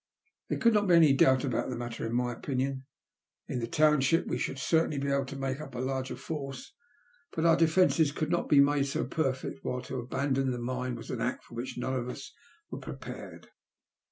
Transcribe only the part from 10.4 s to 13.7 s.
the mine was an act for which none of us were prepared.